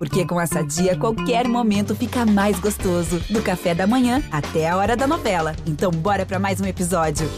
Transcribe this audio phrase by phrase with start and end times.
[0.00, 3.20] Porque com essa dia, qualquer momento fica mais gostoso.
[3.28, 5.54] Do café da manhã até a hora da novela.
[5.66, 7.28] Então, bora para mais um episódio.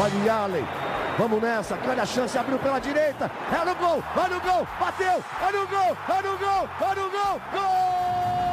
[0.00, 0.64] Olha Allen.
[1.18, 5.06] Vamos nessa, grande a chance, abriu pela direita, é no gol, vai no gol, bateu,
[5.06, 8.51] é no gol, é no gol, é no gol, gol!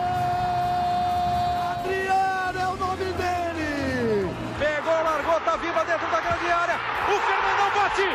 [5.90, 6.76] Dentro da grande área,
[7.08, 8.06] o Fernandão bate,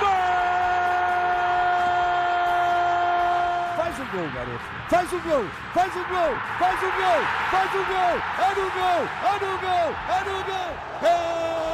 [0.00, 0.08] gol!
[3.76, 4.64] Faz o gol, garoto.
[4.88, 8.18] Faz o gol, faz o gol, faz o gol, faz o gol.
[8.38, 10.70] É no gol, é no gol, é no gol.
[11.02, 11.71] É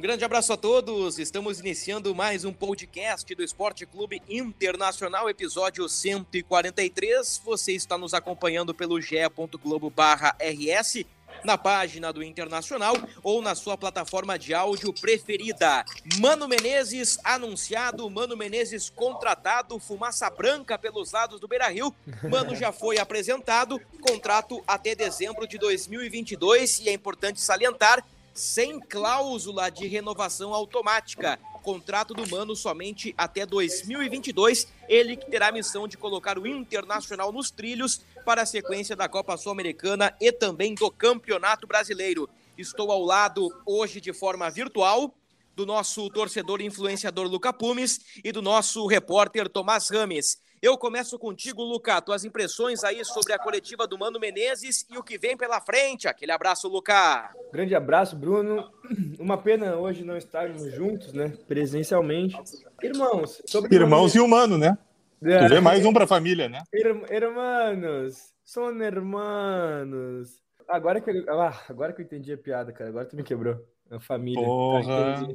[0.00, 1.18] Um grande abraço a todos.
[1.18, 7.42] Estamos iniciando mais um podcast do Esporte Clube Internacional, episódio 143.
[7.44, 11.04] Você está nos acompanhando pelo ge.globo/rs
[11.44, 15.84] na página do Internacional ou na sua plataforma de áudio preferida.
[16.18, 21.94] Mano Menezes anunciado, Mano Menezes contratado, fumaça branca pelos lados do Beira-Rio.
[22.22, 28.02] Mano já foi apresentado, contrato até dezembro de 2022 e é importante salientar
[28.34, 31.38] sem cláusula de renovação automática.
[31.62, 34.66] Contrato do Mano somente até 2022.
[34.88, 39.08] Ele que terá a missão de colocar o Internacional nos trilhos para a sequência da
[39.08, 42.28] Copa Sul-Americana e também do Campeonato Brasileiro.
[42.56, 45.14] Estou ao lado hoje de forma virtual
[45.54, 50.38] do nosso torcedor e influenciador Luca Pumes e do nosso repórter Tomás Rames.
[50.62, 52.02] Eu começo contigo, Luca.
[52.02, 56.06] Tuas impressões aí sobre a coletiva do Mano Menezes e o que vem pela frente.
[56.06, 57.30] Aquele abraço, Luca.
[57.50, 58.70] Grande abraço, Bruno.
[59.18, 61.32] Uma pena hoje não estarmos juntos, né?
[61.48, 62.36] Presencialmente.
[62.82, 63.74] Irmãos, sobre.
[63.74, 64.76] Irmãos e humano, né?
[65.22, 65.38] É.
[65.38, 66.62] Tu vê mais um para a família, né?
[67.08, 70.42] Hermanos, são hermanos.
[70.68, 72.90] Agora que, eu, ah, agora que eu entendi a piada, cara.
[72.90, 73.66] Agora tu me quebrou.
[73.90, 74.44] A família.
[74.44, 75.26] Porra.
[75.26, 75.28] Tá,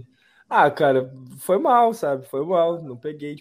[0.49, 2.27] ah, cara, foi mal, sabe?
[2.27, 3.37] Foi mal, não peguei.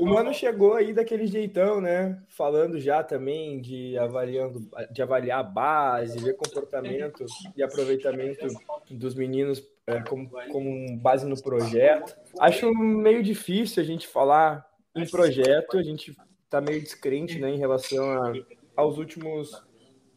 [0.00, 2.20] O mano chegou aí daquele jeitão, né?
[2.28, 7.24] Falando já também de avaliando, de avaliar a base, ver comportamento
[7.56, 8.46] e aproveitamento
[8.90, 12.16] dos meninos é, como, como base no projeto.
[12.40, 16.16] Acho meio difícil a gente falar em projeto, a gente
[16.50, 18.32] tá meio descrente, né, em relação a,
[18.76, 19.62] aos últimos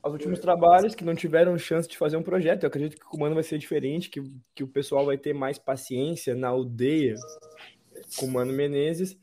[0.02, 2.64] aos últimos trabalhos que não tiveram chance de fazer um projeto.
[2.64, 4.22] Eu acredito que o comando vai ser diferente, que,
[4.56, 7.16] que o pessoal vai ter mais paciência na aldeia
[8.18, 9.18] com o Mano Menezes.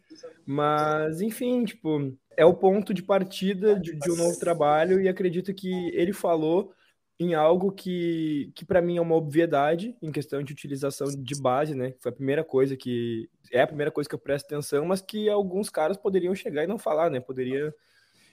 [0.47, 5.53] Mas, enfim, tipo, é o ponto de partida de, de um novo trabalho e acredito
[5.53, 6.73] que ele falou
[7.21, 11.75] em algo que, que para mim é uma obviedade em questão de utilização de base,
[11.75, 11.95] né?
[11.99, 15.29] Foi a primeira coisa que é a primeira coisa que eu presto atenção, mas que
[15.29, 17.19] alguns caras poderiam chegar e não falar, né?
[17.19, 17.75] Poderia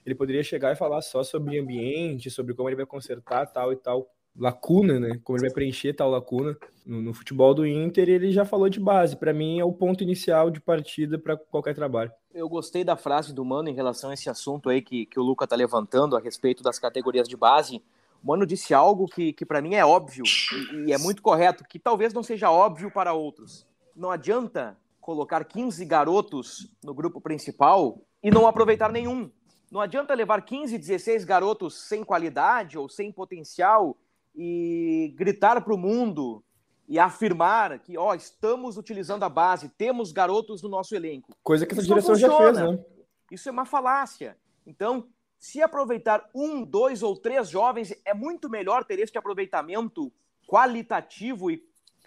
[0.06, 3.76] ele poderia chegar e falar só sobre ambiente, sobre como ele vai consertar tal e
[3.76, 4.08] tal
[4.38, 5.20] lacuna, né?
[5.24, 8.10] Como ele vai preencher tal lacuna no, no futebol do Inter.
[8.10, 9.16] ele já falou de base.
[9.16, 12.12] Para mim é o ponto inicial de partida para qualquer trabalho.
[12.34, 15.24] Eu gostei da frase do Mano em relação a esse assunto aí que, que o
[15.24, 17.82] Luca tá levantando a respeito das categorias de base.
[18.22, 20.26] O Mano disse algo que, que para mim é óbvio
[20.74, 23.66] e, e é muito correto, que talvez não seja óbvio para outros.
[23.96, 29.30] Não adianta colocar 15 garotos no grupo principal e não aproveitar nenhum.
[29.75, 33.97] Não adianta levar 15, 16 garotos sem qualidade ou sem potencial
[34.34, 36.41] e gritar para o mundo
[36.88, 41.36] e afirmar que, ó, estamos utilizando a base, temos garotos no nosso elenco.
[41.44, 42.86] Coisa que essa direção já fez, né?
[43.30, 44.38] Isso é uma falácia.
[44.66, 50.09] Então, se aproveitar um, dois ou três jovens, é muito melhor ter este aproveitamento
[50.47, 51.47] qualitativo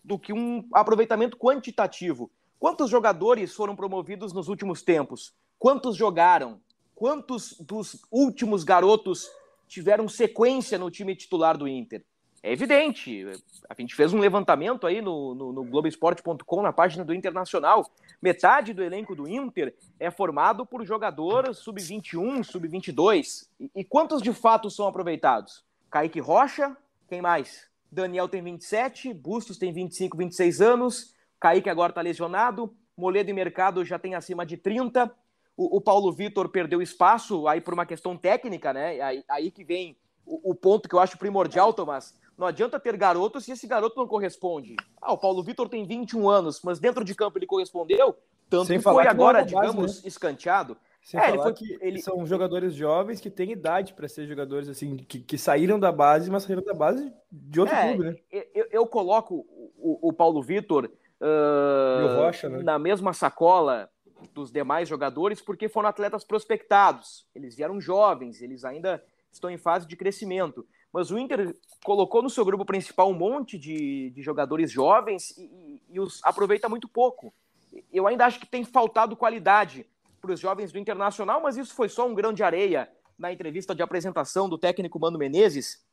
[0.02, 2.30] do que um aproveitamento quantitativo.
[2.58, 5.34] Quantos jogadores foram promovidos nos últimos tempos?
[5.58, 6.62] Quantos jogaram?
[6.98, 9.30] Quantos dos últimos garotos
[9.68, 12.04] tiveram sequência no time titular do Inter?
[12.42, 13.24] É evidente,
[13.68, 17.88] a gente fez um levantamento aí no, no, no Globoesporte.com, na página do Internacional.
[18.20, 23.46] Metade do elenco do Inter é formado por jogadores sub-21, sub-22.
[23.60, 25.64] E, e quantos de fato são aproveitados?
[25.88, 26.76] Kaique Rocha,
[27.08, 27.68] quem mais?
[27.92, 33.84] Daniel tem 27, Bustos tem 25, 26 anos, Kaique agora está lesionado, Moledo e Mercado
[33.84, 35.14] já tem acima de 30,
[35.58, 39.00] o, o Paulo Vitor perdeu espaço aí por uma questão técnica, né?
[39.00, 42.14] Aí, aí que vem o, o, ponto que eu acho primordial, Tomás.
[42.38, 44.76] Não adianta ter garoto se esse garoto não corresponde.
[45.02, 48.16] Ah, o Paulo Vitor tem 21 anos, mas dentro de campo ele correspondeu,
[48.48, 50.08] tanto Sem que foi que agora, base, digamos, né?
[50.08, 50.76] escanteado.
[51.02, 52.00] Sem é, ele foi que ele...
[52.00, 56.30] são jogadores jovens que têm idade para ser jogadores assim, que, que, saíram da base,
[56.30, 58.16] mas saíram da base de outro é, clube, né?
[58.54, 59.44] Eu, eu coloco
[59.76, 60.88] o, o Paulo Vitor
[61.20, 62.62] uh, né?
[62.62, 63.90] na mesma sacola
[64.34, 67.26] dos demais jogadores, porque foram atletas prospectados.
[67.34, 70.66] Eles vieram jovens, eles ainda estão em fase de crescimento.
[70.92, 71.54] mas o Inter
[71.84, 76.68] colocou no seu grupo principal um monte de, de jogadores jovens e, e, os aproveita
[76.68, 77.32] muito pouco.
[77.92, 79.86] Eu ainda acho que tem faltado qualidade
[80.20, 83.74] para os jovens do Internacional, mas isso foi só um grão de areia na entrevista
[83.74, 85.84] de apresentação do técnico Mano Menezes.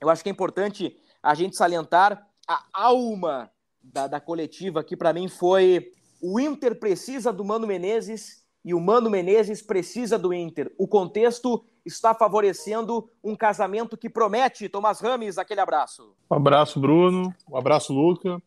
[0.00, 3.50] Eu acho que é importante a gente salientar a alma
[3.82, 8.80] da, da coletiva, que para mim foi o Inter precisa do Mano Menezes e o
[8.80, 10.72] Mano Menezes precisa do Inter.
[10.76, 14.68] O contexto está favorecendo um casamento que promete.
[14.68, 16.14] Tomás Rames, aquele abraço.
[16.30, 17.34] Um abraço, Bruno.
[17.48, 18.42] Um abraço, Luca.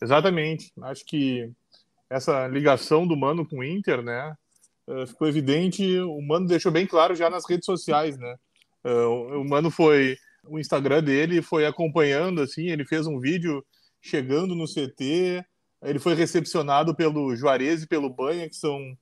[0.00, 0.72] Exatamente.
[0.82, 1.50] Acho que
[2.08, 4.34] essa ligação do Mano com o Inter, né?
[4.88, 5.98] Eh, ficou evidente.
[6.00, 8.36] O Mano deixou bem claro já nas redes sociais, né?
[8.84, 10.16] Eh, o Mano foi.
[10.44, 12.68] O Instagram dele foi acompanhando, assim.
[12.68, 13.62] Ele fez um vídeo
[14.00, 15.44] chegando no CT.
[15.82, 18.96] Ele foi recepcionado pelo Juarez e pelo Banha, que são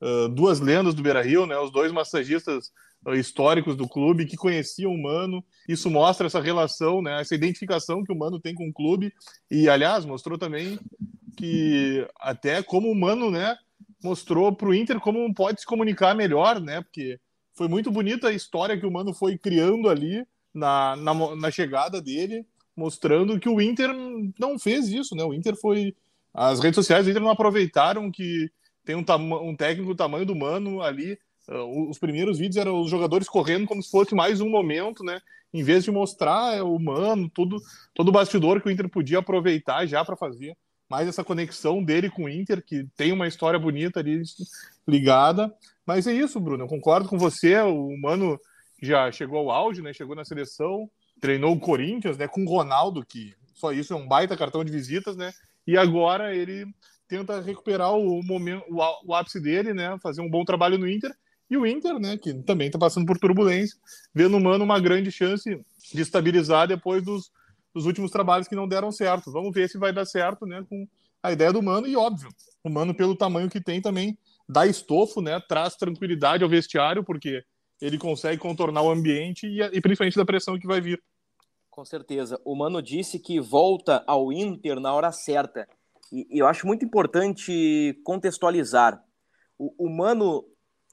[0.00, 1.56] uh, duas lendas do Beira Rio, né?
[1.58, 2.72] Os dois massagistas
[3.06, 5.44] uh, históricos do clube que conheciam o Mano.
[5.68, 7.20] Isso mostra essa relação, né?
[7.20, 9.12] Essa identificação que o Mano tem com o clube.
[9.50, 10.78] E, aliás, mostrou também
[11.36, 13.56] que até como o Mano, né?
[14.02, 16.80] Mostrou para o Inter como pode se comunicar melhor, né?
[16.80, 17.20] Porque
[17.54, 22.00] foi muito bonita a história que o Mano foi criando ali na, na, na chegada
[22.00, 22.46] dele
[22.76, 23.90] mostrando que o Inter
[24.38, 25.24] não fez isso, né?
[25.24, 25.94] O Inter foi.
[26.34, 28.50] As redes sociais do Inter não aproveitaram que
[28.84, 29.04] tem um,
[29.48, 31.18] um técnico do tamanho do Mano ali.
[31.48, 35.20] Uh, os primeiros vídeos eram os jogadores correndo como se fosse mais um momento, né?
[35.52, 37.60] Em vez de mostrar é, o Mano, tudo,
[37.94, 40.56] todo o bastidor que o Inter podia aproveitar já para fazer
[40.88, 44.22] mais essa conexão dele com o Inter, que tem uma história bonita ali
[44.86, 45.52] ligada.
[45.86, 46.64] Mas é isso, Bruno.
[46.64, 47.58] Eu concordo com você.
[47.60, 48.38] O Mano
[48.80, 49.92] já chegou ao auge, né?
[49.92, 50.88] Chegou na seleção
[51.22, 54.72] treinou o Corinthians, né, com o Ronaldo, que só isso é um baita cartão de
[54.72, 55.32] visitas, né?
[55.66, 56.66] E agora ele
[57.08, 58.64] tenta recuperar o momento,
[59.04, 61.14] o ápice dele, né, fazer um bom trabalho no Inter.
[61.50, 63.78] E o Inter, né, que também está passando por turbulência,
[64.14, 65.60] vê no Mano uma grande chance
[65.92, 67.30] de estabilizar depois dos,
[67.74, 69.30] dos últimos trabalhos que não deram certo.
[69.30, 70.88] Vamos ver se vai dar certo, né, com
[71.22, 72.30] a ideia do Mano e óbvio,
[72.64, 74.16] o Mano pelo tamanho que tem também
[74.48, 77.44] dá estofo, né, traz tranquilidade ao vestiário, porque
[77.80, 81.02] ele consegue contornar o ambiente e, e principalmente da pressão que vai vir.
[81.72, 82.38] Com certeza.
[82.44, 85.66] O Mano disse que volta ao Inter na hora certa.
[86.12, 89.02] E, eu acho muito importante contextualizar.
[89.58, 90.44] O, Mano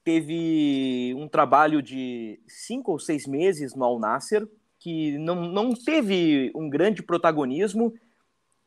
[0.05, 4.47] teve um trabalho de cinco ou seis meses no Al Nasser,
[4.79, 7.93] que não, não teve um grande protagonismo.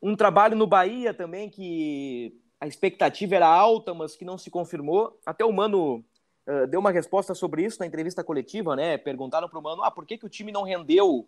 [0.02, 5.18] Um trabalho no Bahia também que a expectativa era alta, mas que não se confirmou.
[5.24, 6.04] Até o Mano
[6.46, 8.98] uh, deu uma resposta sobre isso na entrevista coletiva, né?
[8.98, 11.26] Perguntaram para o Mano, ah, por que, que o time não rendeu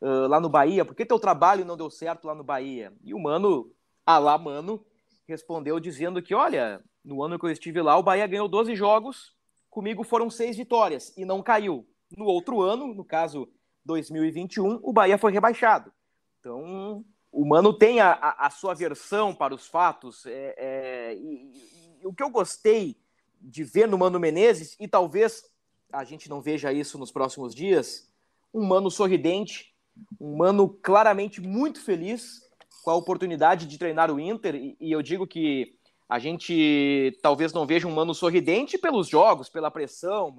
[0.00, 0.84] uh, lá no Bahia?
[0.84, 2.92] Por que teu trabalho não deu certo lá no Bahia?
[3.02, 3.72] E o Mano,
[4.04, 4.84] ah lá, Mano,
[5.26, 9.34] respondeu dizendo que, olha, no ano que eu estive lá, o Bahia ganhou 12 jogos,
[9.70, 11.86] comigo foram seis vitórias e não caiu.
[12.16, 13.48] No outro ano, no caso
[13.84, 15.92] 2021, o Bahia foi rebaixado.
[16.40, 20.24] Então, o Mano tem a, a, a sua versão para os fatos.
[20.26, 22.96] É, é, e, e, o que eu gostei
[23.40, 25.44] de ver no Mano Menezes, e talvez
[25.92, 28.10] a gente não veja isso nos próximos dias,
[28.52, 29.74] um Mano sorridente,
[30.20, 32.40] um mano claramente muito feliz
[32.82, 35.74] com a oportunidade de treinar o Inter, e, e eu digo que
[36.08, 40.34] a gente talvez não veja um mano sorridente pelos jogos, pela pressão,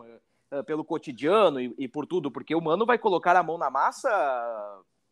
[0.52, 3.70] eh, pelo cotidiano e, e, por tudo, porque o mano vai colocar a mão na
[3.70, 4.10] massa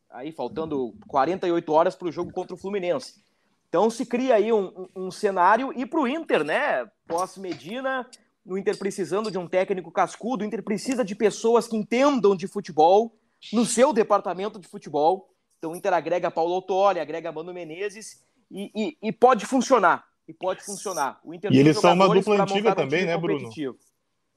[0.09, 3.21] aí faltando 48 horas para o jogo contra o Fluminense.
[3.69, 6.89] Então se cria aí um, um, um cenário e para o Inter, né?
[7.05, 8.09] Pós Medina,
[8.43, 12.47] o Inter precisando de um técnico cascudo, o Inter precisa de pessoas que entendam de
[12.47, 13.13] futebol,
[13.51, 15.33] no seu departamento de futebol.
[15.57, 20.05] Então o Inter agrega Paulo Autori, agrega Mano Menezes e, e, e pode funcionar.
[20.27, 21.19] E pode funcionar.
[21.23, 23.49] O Inter e eles são uma dupla antiga também, né, Bruno?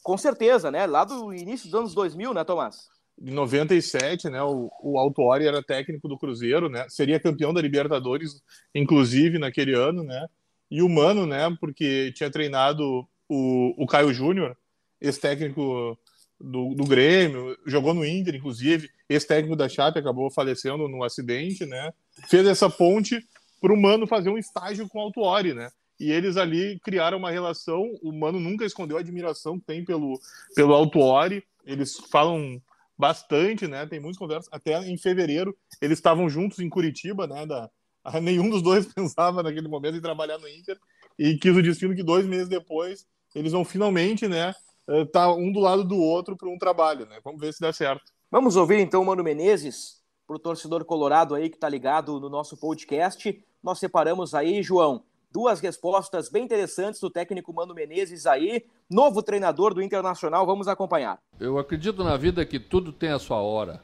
[0.03, 0.87] Com certeza, né?
[0.87, 2.89] Lá do início dos anos 2000, né, Tomás?
[3.21, 6.87] Em 97, né, o, o Autori era técnico do Cruzeiro, né?
[6.89, 8.41] Seria campeão da Libertadores,
[8.75, 10.27] inclusive, naquele ano, né?
[10.71, 14.57] E o Mano, né, porque tinha treinado o, o Caio Júnior,
[15.01, 15.99] esse técnico
[16.41, 18.89] do, do Grêmio, jogou no Inter, inclusive.
[19.09, 21.93] Esse técnico da Chape acabou falecendo no acidente, né?
[22.29, 23.23] Fez essa ponte
[23.61, 25.69] para o Mano fazer um estágio com o Autuori, né?
[25.99, 27.83] E eles ali criaram uma relação.
[28.03, 30.19] O Mano nunca escondeu a admiração que tem pelo,
[30.55, 31.45] pelo Autuori.
[31.67, 32.61] Eles falam
[32.97, 33.85] bastante, né?
[33.87, 34.49] Tem muitas conversas.
[34.51, 37.45] Até em fevereiro eles estavam juntos em Curitiba, né?
[37.45, 37.71] Da,
[38.23, 40.79] nenhum dos dois pensava naquele momento em trabalhar no Inter
[41.19, 44.55] e quis o destino que dois meses depois eles vão finalmente, né?
[44.91, 47.21] Eh, tá um do lado do outro para um trabalho, né?
[47.23, 48.03] Vamos ver se dá certo.
[48.29, 52.29] Vamos ouvir então o Mano Menezes, para o torcedor colorado aí que está ligado no
[52.29, 53.41] nosso podcast.
[53.63, 59.75] Nós separamos aí, João, duas respostas bem interessantes do técnico Mano Menezes aí, novo treinador
[59.75, 60.45] do Internacional.
[60.45, 61.21] Vamos acompanhar.
[61.39, 63.81] Eu acredito na vida que tudo tem a sua hora.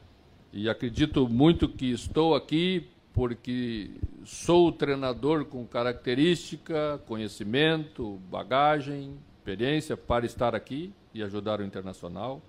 [0.53, 3.93] E acredito muito que estou aqui porque
[4.25, 12.43] sou treinador com característica, conhecimento, bagagem, experiência para estar aqui e ajudar o Internacional.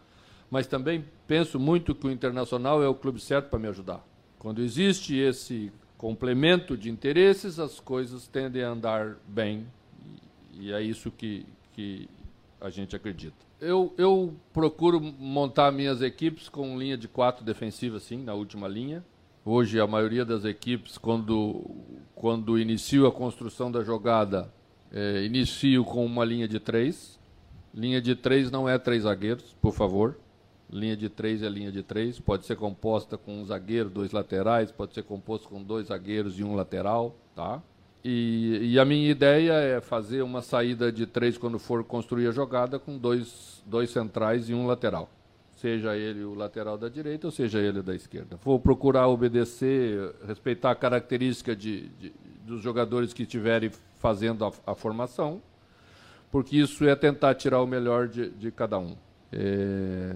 [0.50, 4.04] Mas também penso muito que o Internacional é o clube certo para me ajudar.
[4.40, 9.68] Quando existe esse complemento de interesses, as coisas tendem a andar bem.
[10.54, 12.10] E é isso que, que
[12.60, 13.36] a gente acredita.
[13.60, 19.04] Eu, eu procuro montar minhas equipes com linha de quatro defensiva, sim, na última linha.
[19.44, 21.64] Hoje, a maioria das equipes, quando,
[22.16, 24.52] quando inicio a construção da jogada,
[24.92, 27.20] é, inicio com uma linha de três.
[27.74, 30.18] Linha de três não é três zagueiros, por favor.
[30.70, 32.20] Linha de três é linha de três.
[32.20, 34.72] Pode ser composta com um zagueiro, dois laterais.
[34.72, 37.62] Pode ser composta com dois zagueiros e um lateral, tá?
[38.04, 42.32] E, e, a minha ideia é fazer uma saída de três quando for construir a
[42.32, 45.10] jogada com dois, dois centrais e um lateral.
[45.58, 48.40] Seja ele o lateral da direita ou seja ele da esquerda.
[48.44, 52.14] Vou procurar obedecer, respeitar a característica de, de
[52.46, 55.42] dos jogadores que estiverem fazendo a, a, formação,
[56.32, 58.96] porque isso é tentar tirar o melhor de, de cada um.
[59.32, 60.16] É,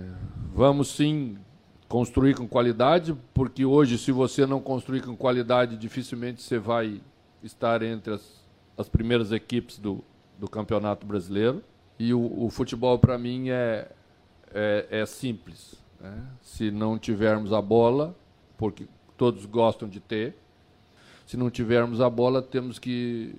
[0.54, 1.38] vamos sim
[1.88, 7.02] construir com qualidade, porque hoje, se você não construir com qualidade, dificilmente você vai
[7.44, 8.46] estar entre as,
[8.78, 10.04] as primeiras equipes do,
[10.40, 11.62] do Campeonato Brasileiro.
[12.00, 13.90] E o, o futebol, para mim, é,
[14.54, 15.84] é, é simples.
[16.00, 16.24] Né?
[16.42, 18.16] Se não tivermos a bola,
[18.58, 20.36] porque todos gostam de ter,
[21.32, 23.34] se não tivermos a bola, temos que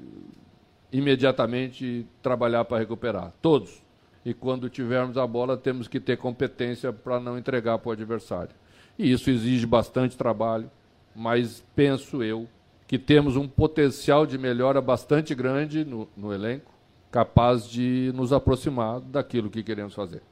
[0.91, 3.35] imediatamente trabalhar para recuperar.
[3.43, 3.83] Todos.
[4.25, 8.55] E quando tivermos a bola, temos que ter competência para não entregar para o adversário.
[8.99, 10.71] E isso exige bastante trabalho,
[11.15, 12.49] mas penso eu
[12.89, 16.73] que temos um potencial de melhora bastante grande no, no elenco,
[17.11, 20.23] capaz de nos aproximar daquilo que queremos fazer.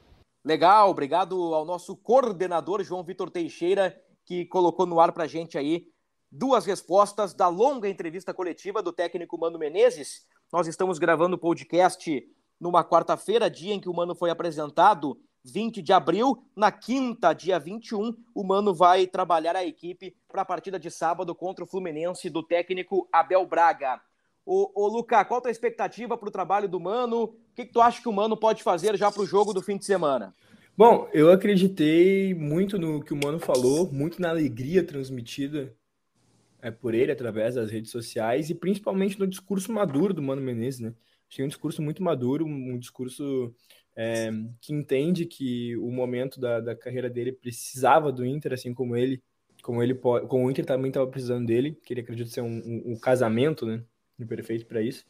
[0.43, 5.59] Legal, obrigado ao nosso coordenador João Vitor Teixeira, que colocou no ar para a gente
[5.59, 5.90] aí
[6.31, 10.25] duas respostas da longa entrevista coletiva do técnico Mano Menezes.
[10.51, 12.25] Nós estamos gravando o podcast
[12.59, 16.45] numa quarta-feira, dia em que o Mano foi apresentado 20 de abril.
[16.55, 21.35] Na quinta, dia 21, o Mano vai trabalhar a equipe para a partida de sábado
[21.35, 23.99] contra o Fluminense do técnico Abel Braga.
[24.45, 27.23] Ô, ô Luca, qual a tua expectativa para o trabalho do Mano?
[27.23, 29.61] O que, que tu acha que o Mano pode fazer já para o jogo do
[29.61, 30.33] fim de semana?
[30.77, 35.75] Bom, eu acreditei muito no que o Mano falou, muito na alegria transmitida
[36.61, 40.79] é, por ele através das redes sociais e principalmente no discurso maduro do Mano Menezes,
[40.79, 40.93] né?
[41.29, 43.53] Achei um discurso muito maduro, um discurso
[43.95, 48.95] é, que entende que o momento da, da carreira dele precisava do Inter, assim como
[48.95, 49.21] ele,
[49.63, 52.93] como ele como o Inter também estava precisando dele, que ele acredita ser um, um,
[52.93, 53.81] um casamento, né,
[54.27, 55.05] perfeito para isso.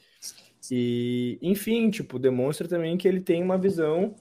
[0.69, 4.15] E, enfim, tipo, demonstra também que ele tem uma visão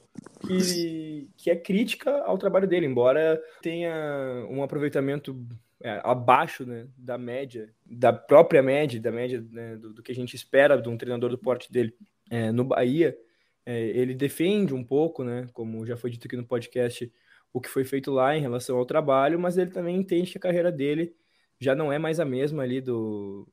[0.47, 5.47] que, que é crítica ao trabalho dele, embora tenha um aproveitamento
[5.83, 10.15] é, abaixo né, da média, da própria média, da média né, do, do, que a
[10.15, 11.95] gente espera de um treinador do porte dele
[12.31, 13.17] é, no Bahia
[13.65, 17.13] é, ele defende um pouco, né, como já foi dito aqui no podcast,
[17.53, 20.41] o que foi feito lá em relação ao trabalho, mas ele também entende que a
[20.41, 21.15] carreira dele
[21.59, 23.47] já não é mais a mesma ali do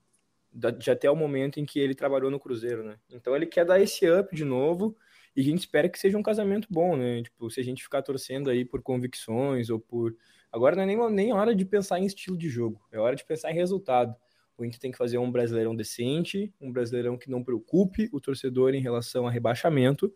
[0.51, 2.97] de até o momento em que ele trabalhou no Cruzeiro, né?
[3.11, 4.97] Então ele quer dar esse up de novo
[5.35, 7.21] e a gente espera que seja um casamento bom, né?
[7.21, 10.15] Tipo, se a gente ficar torcendo aí por convicções ou por
[10.51, 13.25] agora não é nem, nem hora de pensar em estilo de jogo, é hora de
[13.25, 14.15] pensar em resultado.
[14.57, 18.73] O Inter tem que fazer um brasileirão decente, um brasileirão que não preocupe o torcedor
[18.73, 20.11] em relação a rebaixamento,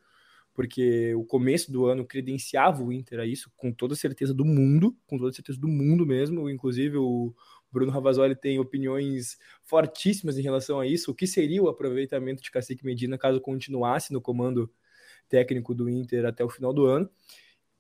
[0.54, 4.98] porque o começo do ano credenciava o Inter a isso com toda certeza do mundo,
[5.06, 6.50] com toda certeza do mundo mesmo.
[6.50, 7.34] Inclusive, o
[7.72, 11.12] Bruno Ravazoli tem opiniões fortíssimas em relação a isso.
[11.12, 14.70] O que seria o aproveitamento de Cacique Medina caso continuasse no comando
[15.30, 17.10] técnico do Inter até o final do ano?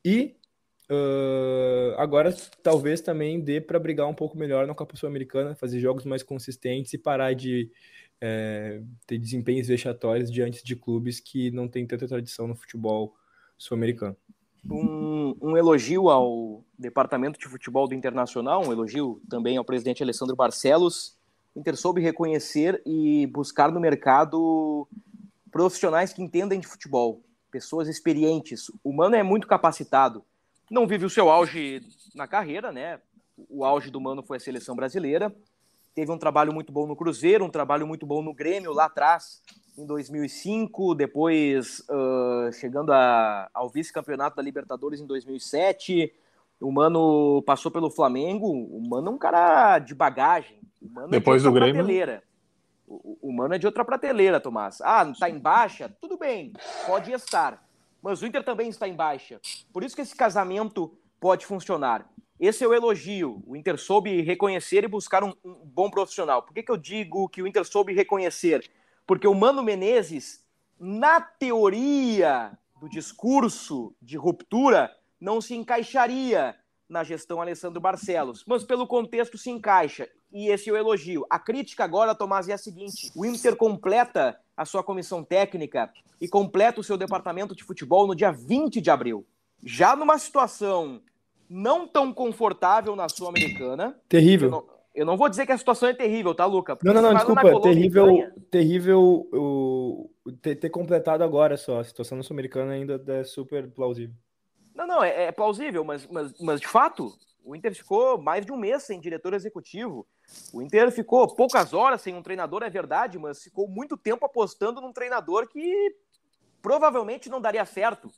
[0.05, 0.38] E
[0.91, 6.03] Uh, agora, talvez também dê para brigar um pouco melhor na Copa Sul-Americana, fazer jogos
[6.03, 7.71] mais consistentes e parar de
[8.19, 13.15] é, ter desempenhos vexatórios diante de clubes que não têm tanta tradição no futebol
[13.57, 14.17] sul-americano.
[14.69, 20.36] Um, um, elogio ao departamento de futebol do Internacional, um elogio também ao presidente Alessandro
[20.36, 21.17] Barcelos.
[21.55, 24.86] O Inter soube reconhecer e buscar no mercado
[25.50, 28.65] profissionais que entendem de futebol, pessoas experientes.
[28.83, 30.24] O Mano é muito capacitado
[30.72, 31.82] não vive o seu auge
[32.16, 33.01] na carreira, né?
[33.50, 35.36] O auge do Mano foi a seleção brasileira.
[35.94, 39.42] Teve um trabalho muito bom no Cruzeiro, um trabalho muito bom no Grêmio lá atrás,
[39.78, 40.96] em 2005.
[40.96, 46.13] Depois, uh, chegando a, ao vice-campeonato da Libertadores em 2007.
[46.62, 48.48] O Mano passou pelo Flamengo.
[48.48, 50.58] O Mano é um cara de bagagem.
[51.10, 51.75] Depois é de do Grêmio.
[51.75, 52.24] Prateleira.
[52.88, 54.80] O, o Mano é de outra prateleira, Tomás.
[54.80, 55.94] Ah, tá em baixa?
[56.00, 56.54] Tudo bem,
[56.88, 57.62] pode estar
[58.01, 59.39] mas o Inter também está em baixa.
[59.72, 62.10] Por isso que esse casamento pode funcionar.
[62.39, 63.43] esse é o elogio.
[63.46, 66.41] O Inter soube reconhecer e buscar um, um bom profissional.
[66.41, 68.70] Por que, que eu digo que o Inter soube reconhecer?
[69.05, 70.43] Porque o Mano Menezes,
[70.79, 76.55] na teoria do discurso de ruptura, não se encaixaria
[76.91, 80.10] na gestão Alessandro Barcelos, mas pelo contexto se encaixa.
[80.31, 81.25] E esse é o elogio.
[81.29, 86.27] A crítica agora, Tomás, é a seguinte: o Inter completa a sua comissão técnica e
[86.27, 89.25] completa o seu departamento de futebol no dia 20 de abril.
[89.63, 91.01] Já numa situação
[91.50, 93.98] não tão confortável na Sul-Americana.
[94.10, 94.48] Terrível.
[94.48, 96.77] Eu não, eu não, vou dizer que a situação é terrível, tá, Luca?
[96.83, 97.62] Não, não, não, desculpa.
[97.62, 98.07] Terrível,
[98.50, 100.10] terrível o,
[100.41, 101.79] ter, ter, completado agora só.
[101.79, 104.15] A situação na Sul-Americana ainda é super plausível.
[104.81, 108.51] Não, não, é, é plausível, mas, mas, mas de fato, o Inter ficou mais de
[108.51, 110.07] um mês sem diretor executivo.
[110.51, 114.81] O Inter ficou poucas horas sem um treinador, é verdade, mas ficou muito tempo apostando
[114.81, 115.95] num treinador que
[116.63, 118.11] provavelmente não daria certo.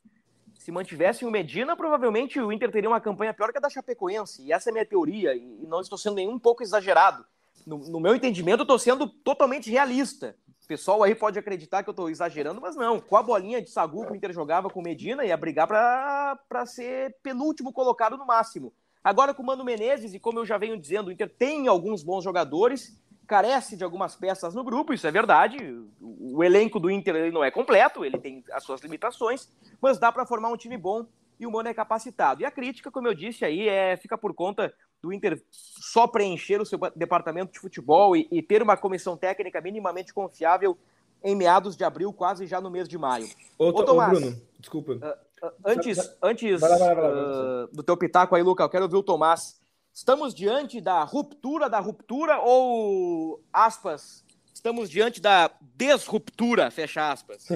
[0.58, 4.42] Se mantivesse o Medina, provavelmente o Inter teria uma campanha pior que a da Chapecoense.
[4.42, 7.26] E essa é a minha teoria, e não estou sendo nem um pouco exagerado.
[7.66, 10.34] No, no meu entendimento, eu estou sendo totalmente realista.
[10.66, 13.00] Pessoal aí pode acreditar que eu estou exagerando, mas não.
[13.00, 16.66] Com a bolinha de sagu que o Inter jogava com o Medina, ia brigar para
[16.66, 18.72] ser penúltimo colocado no máximo.
[19.02, 22.02] Agora com o Mano Menezes, e como eu já venho dizendo, o Inter tem alguns
[22.02, 25.58] bons jogadores, carece de algumas peças no grupo, isso é verdade.
[26.00, 29.98] O, o elenco do Inter ele não é completo, ele tem as suas limitações, mas
[29.98, 31.06] dá para formar um time bom
[31.38, 32.40] e o Mano é capacitado.
[32.40, 34.72] E a crítica, como eu disse aí, é, fica por conta
[35.04, 39.60] do Inter só preencher o seu departamento de futebol e, e ter uma comissão técnica
[39.60, 40.78] minimamente confiável
[41.22, 43.28] em meados de abril, quase já no mês de maio.
[43.58, 44.92] Ô, ô Tomás, ô Bruno, desculpa.
[44.92, 48.62] Uh, antes antes vai lá, vai lá, vai lá, uh, do teu pitaco aí, Luca,
[48.62, 49.60] eu quero ouvir o Tomás.
[49.92, 57.46] Estamos diante da ruptura da ruptura ou, aspas, estamos diante da desruptura, fecha aspas?
[57.50, 57.54] uh,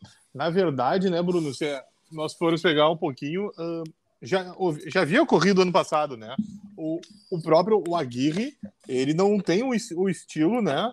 [0.34, 1.66] na verdade, né, Bruno, se
[2.10, 3.84] nós formos pegar um pouquinho, uh,
[4.20, 4.54] já,
[4.86, 6.34] já havia ocorrido ano passado, né?
[6.76, 8.56] O, o próprio o Aguirre,
[8.86, 10.92] ele não tem o, o estilo, né,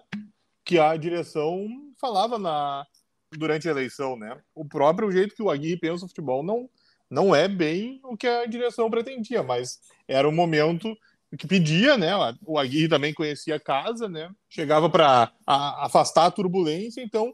[0.64, 1.68] que a direção
[2.00, 2.86] falava na,
[3.32, 4.38] durante a eleição, né?
[4.54, 6.70] O próprio jeito que o Aguirre pensa o futebol não,
[7.10, 10.96] não é bem o que a direção pretendia, mas era o momento
[11.38, 12.12] que pedia, né?
[12.46, 14.30] O Aguirre também conhecia a casa, né?
[14.50, 17.34] Chegava para afastar a turbulência, então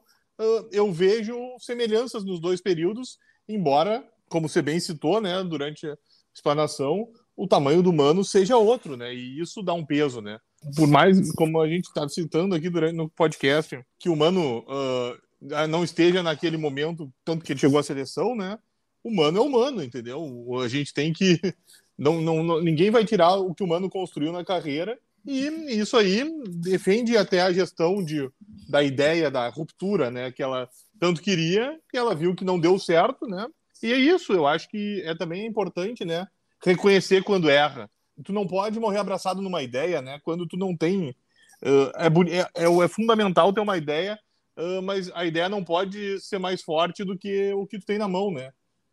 [0.72, 5.98] eu vejo semelhanças nos dois períodos, embora, como você bem citou, né, durante a
[6.34, 9.14] explanação, o tamanho do Mano seja outro, né?
[9.14, 10.40] E isso dá um peso, né?
[10.76, 15.68] Por mais, como a gente está citando aqui durante no podcast, que o Mano uh,
[15.68, 18.58] não esteja naquele momento, tanto que ele chegou à seleção, né?
[19.04, 20.24] O Mano é humano, entendeu?
[20.64, 21.40] A gente tem que.
[21.98, 25.48] Não, não, não, ninguém vai tirar o que o Mano construiu na carreira e
[25.80, 28.28] isso aí defende até a gestão de,
[28.68, 30.32] da ideia da ruptura, né?
[30.32, 30.68] Que ela
[31.00, 33.48] tanto queria, que ela viu que não deu certo, né?
[33.84, 36.28] E é isso, eu acho que é também importante, né?
[36.64, 37.90] Reconhecer quando erra.
[38.24, 40.20] Tu não pode morrer abraçado numa ideia, né?
[40.24, 41.16] Quando tu não tem.
[41.64, 44.20] Uh, é, é, é, fundamental ter uma ideia,
[44.58, 47.98] uh, mas a ideia não pode ser mais forte do que o que tu tem
[47.98, 48.52] na mão, né?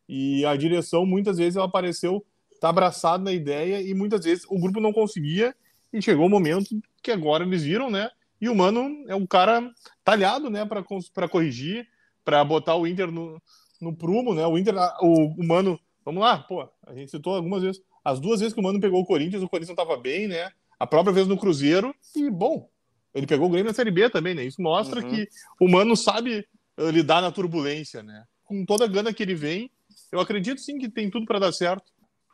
[0.08, 2.24] E a direção, muitas vezes, ela apareceu,
[2.60, 5.54] tá abraçado na ideia, e muitas vezes o grupo não conseguia,
[5.92, 8.10] e chegou o momento que agora eles viram, né?
[8.40, 9.70] E o Mano é um cara
[10.04, 11.86] talhado, né, para corrigir,
[12.24, 13.40] para botar o Inter no,
[13.80, 14.46] no prumo, né?
[14.46, 18.40] O Inter, o, o Mano, vamos lá, pô, a gente citou algumas vezes, as duas
[18.40, 20.50] vezes que o Mano pegou o Corinthians, o Corinthians não estava bem, né?
[20.78, 22.68] A própria vez no Cruzeiro, e bom,
[23.14, 24.44] ele pegou o Grêmio na Série B também, né?
[24.44, 25.08] Isso mostra uhum.
[25.08, 25.28] que
[25.60, 26.46] o Mano sabe
[26.78, 28.24] uh, lidar na turbulência, né?
[28.44, 29.70] Com toda a gana que ele vem,
[30.12, 31.92] eu acredito sim que tem tudo para dar certo.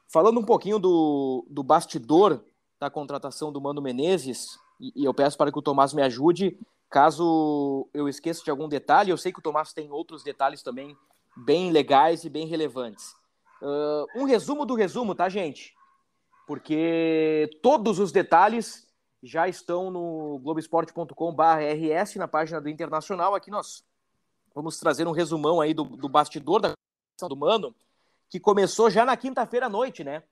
[0.08, 2.44] Falando um pouquinho do, do bastidor
[2.78, 6.56] da contratação do Mano Menezes, e, e, eu peço para que o Tomás me ajude,
[6.90, 10.96] caso eu esqueça de algum detalhe, eu sei que o Tomás tem outros detalhes também
[11.36, 13.14] bem legais e bem relevantes.
[13.62, 15.74] Uh, um resumo do resumo, tá, gente?
[16.46, 18.86] Porque todos os detalhes
[19.22, 23.34] já estão no globesport.com/rs na página do Internacional.
[23.34, 23.84] Aqui nós
[24.54, 26.74] vamos trazer um resumão aí do, do bastidor da
[27.28, 27.74] do Mano,
[28.28, 30.22] que começou já na quinta-feira à noite, né?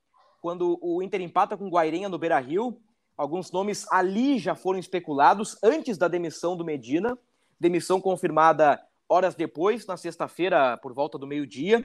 [0.40, 2.78] Quando o Inter empata com o Guairenha no Beira Rio.
[3.16, 7.16] Alguns nomes ali já foram especulados antes da demissão do Medina.
[7.60, 11.84] Demissão confirmada horas depois, na sexta-feira, por volta do meio-dia.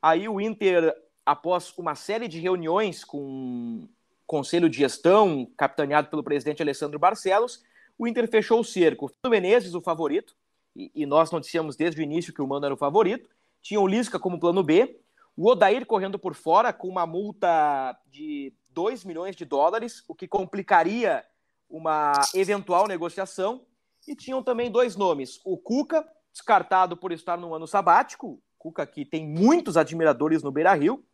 [0.00, 3.88] Aí o Inter, após uma série de reuniões com o
[4.26, 7.62] conselho de gestão, capitaneado pelo presidente Alessandro Barcelos,
[7.98, 9.12] o Inter fechou o cerco.
[9.24, 10.34] O Menezes, o favorito,
[10.74, 13.28] e, e nós noticiamos desde o início que o Mano era o favorito
[13.62, 15.00] tinha o Lisca como plano B,
[15.36, 20.26] o Odair correndo por fora com uma multa de 2 milhões de dólares, o que
[20.26, 21.24] complicaria
[21.70, 23.64] uma eventual negociação.
[24.06, 29.04] E tinham também dois nomes: o Cuca, descartado por estar no ano sabático, Cuca que
[29.04, 31.04] tem muitos admiradores no Beira Rio,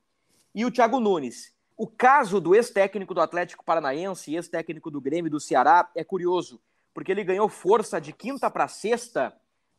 [0.54, 1.54] e o Thiago Nunes.
[1.76, 6.60] O caso do ex-técnico do Atlético Paranaense e ex-técnico do Grêmio do Ceará é curioso,
[6.92, 9.34] porque ele ganhou força de quinta para sexta,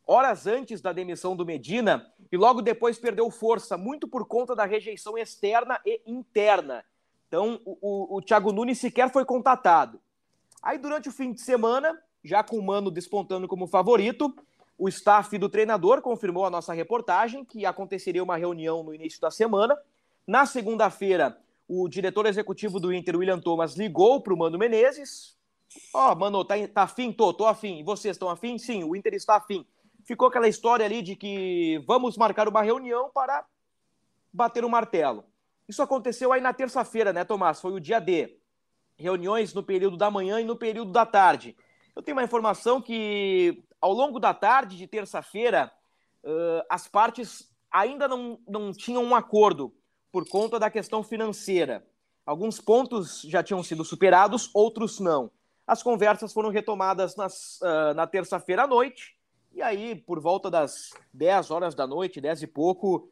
[0.06, 4.64] horas antes da demissão do Medina, e logo depois perdeu força, muito por conta da
[4.64, 6.84] rejeição externa e interna.
[7.28, 10.00] Então, o, o, o Thiago Nunes sequer foi contatado.
[10.60, 14.34] Aí, durante o fim de semana, já com o Mano despontando como favorito,
[14.80, 19.30] o staff do treinador confirmou a nossa reportagem que aconteceria uma reunião no início da
[19.30, 19.78] semana.
[20.26, 21.38] Na segunda-feira,
[21.68, 25.36] o diretor executivo do Inter, William Thomas, ligou para o Mano Menezes.
[25.92, 27.12] Ó, oh, Mano, tá, tá afim?
[27.12, 27.84] Tô, tô afim.
[27.84, 28.56] Vocês estão afim?
[28.56, 29.66] Sim, o Inter está afim.
[30.02, 33.44] Ficou aquela história ali de que vamos marcar uma reunião para
[34.32, 35.24] bater o martelo.
[35.68, 37.60] Isso aconteceu aí na terça-feira, né, Tomás?
[37.60, 38.38] Foi o dia D.
[38.96, 41.54] Reuniões no período da manhã e no período da tarde.
[41.94, 45.72] Eu tenho uma informação que ao longo da tarde de terça-feira,
[46.24, 49.72] uh, as partes ainda não, não tinham um acordo
[50.12, 51.86] por conta da questão financeira.
[52.26, 55.30] Alguns pontos já tinham sido superados, outros não.
[55.66, 59.16] As conversas foram retomadas nas, uh, na terça-feira à noite,
[59.52, 63.10] e aí, por volta das 10 horas da noite, 10 e pouco,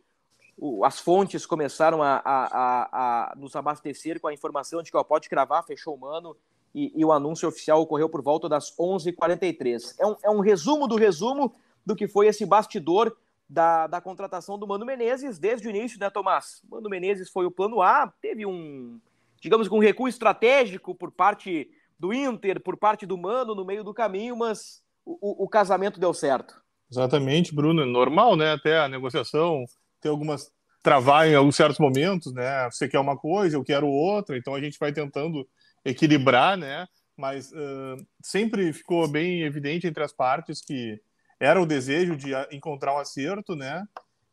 [0.57, 4.97] o, as fontes começaram a, a, a, a, nos abastecer com a informação de que
[4.97, 6.37] ó, pode cravar, fechou o mano,
[6.75, 9.95] e, e, o anúncio oficial ocorreu por volta das 11h43.
[9.99, 11.55] É um, é um resumo do resumo
[11.85, 13.17] do que foi esse bastidor
[13.49, 16.63] da, da contratação do Mano Menezes desde o início, né, Tomás?
[16.71, 19.01] Mano Menezes foi o plano A, teve um,
[19.41, 23.95] digamos, um recuo estratégico por parte do Inter, por parte do Mano no meio do
[23.95, 26.61] caminho, mas o, o casamento deu certo.
[26.91, 27.85] Exatamente, Bruno.
[27.85, 28.53] Normal, né?
[28.53, 29.65] Até a negociação
[30.01, 30.51] ter algumas
[30.83, 32.69] travar em alguns certos momentos, né?
[32.71, 35.47] Você quer uma coisa, eu quero outra, então a gente vai tentando
[35.91, 36.87] equilibrar, né?
[37.17, 41.01] Mas uh, sempre ficou bem evidente entre as partes que
[41.41, 43.85] era o desejo de encontrar um acerto, né?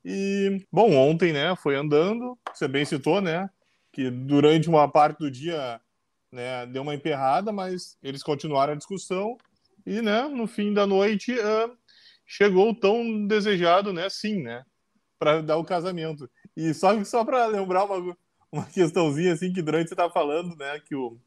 [0.04, 3.50] E, bom, ontem, né, foi andando, você bem citou, né,
[3.91, 5.82] que durante uma parte do dia,
[6.32, 9.36] né, deu uma emperrada, mas eles continuaram a discussão
[9.84, 11.76] e, né, no fim da noite, uh,
[12.24, 14.63] chegou o tão desejado, né, sim, né,
[15.18, 16.30] para dar o casamento.
[16.56, 18.15] E só, só para lembrar uma,
[18.52, 21.20] uma questãozinha, assim, que durante você estava falando, né, que o,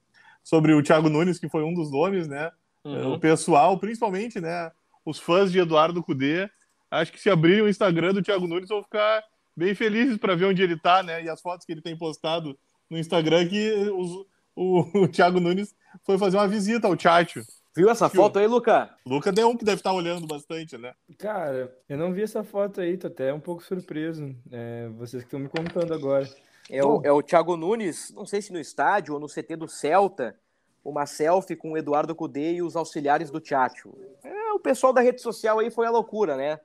[0.48, 2.50] sobre o Thiago Nunes, que foi um dos nomes, né,
[2.82, 3.12] uhum.
[3.12, 4.72] o pessoal, principalmente, né,
[5.04, 6.48] os fãs de Eduardo Cudê,
[6.90, 9.22] acho que se abrirem o Instagram do Thiago Nunes vão ficar
[9.54, 11.22] bem felizes para ver onde ele está, né?
[11.22, 12.58] E as fotos que ele tem postado
[12.88, 17.42] no Instagram que os, o, o Thiago Nunes foi fazer uma visita ao Tchatcho.
[17.76, 18.88] Viu essa foto aí, Luca?
[19.04, 20.94] Luca é um que deve estar olhando bastante, né?
[21.18, 24.34] Cara, eu não vi essa foto aí, tô até um pouco surpreso.
[24.50, 26.26] É, vocês que estão me contando agora.
[26.70, 29.68] É o, é o Thiago Nunes, não sei se no estádio ou no CT do
[29.68, 30.36] Celta,
[30.84, 33.94] uma selfie com o Eduardo Cudê e os auxiliares do Tchatcho.
[34.22, 36.58] É, o pessoal da rede social aí foi a loucura, né?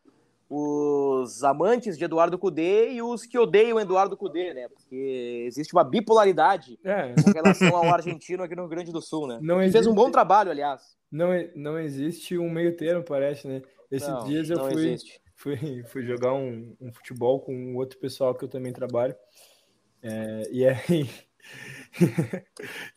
[0.49, 4.67] Os amantes de Eduardo Cudê e os que odeiam Eduardo Cudê, né?
[4.67, 7.13] Porque existe uma bipolaridade é.
[7.21, 9.39] com relação ao argentino aqui no Rio Grande do Sul, né?
[9.41, 9.73] Não existe...
[9.73, 10.95] Fez um bom trabalho, aliás.
[11.11, 13.61] Não, não existe um meio termo, parece, né?
[13.89, 14.97] Esses não, dias eu fui,
[15.35, 19.15] fui, fui jogar um, um, futebol com outro pessoal que eu também trabalho.
[20.03, 21.09] É, e aí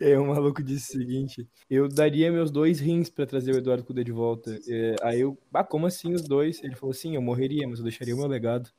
[0.01, 3.59] e aí o maluco disse o seguinte: eu daria meus dois rins para trazer o
[3.59, 4.59] Eduardo Cudê de volta.
[4.69, 6.63] É, aí eu, ah, como assim os dois?
[6.63, 8.71] Ele falou assim: eu morreria, mas eu deixaria o meu legado.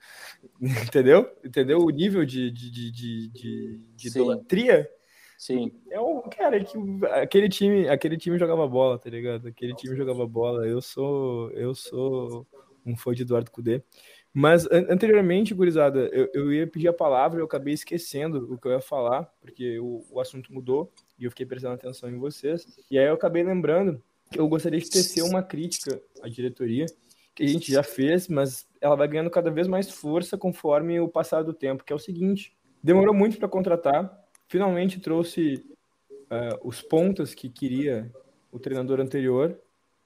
[0.62, 1.30] Entendeu?
[1.44, 4.90] Entendeu o nível de, de, de, de, de, de idolatria?
[5.38, 5.72] Sim.
[5.92, 6.76] É um cara que
[7.12, 9.48] aquele time, aquele time jogava bola, tá ligado?
[9.48, 10.66] Aquele time jogava bola.
[10.66, 12.48] Eu sou, eu sou
[12.84, 13.84] um fã de Eduardo Cudê.
[14.40, 18.68] Mas an anteriormente, gurizada, eu, eu ia pedir a palavra, eu acabei esquecendo o que
[18.68, 22.64] eu ia falar, porque o, o assunto mudou e eu fiquei prestando atenção em vocês.
[22.92, 24.00] E aí eu acabei lembrando
[24.32, 26.86] que eu gostaria de tecer uma crítica à diretoria,
[27.34, 31.10] que a gente já fez, mas ela vai ganhando cada vez mais força conforme o
[31.10, 35.66] passar do tempo, que é o seguinte: demorou muito para contratar, finalmente trouxe
[36.12, 38.14] uh, os pontos que queria
[38.52, 39.60] o treinador anterior,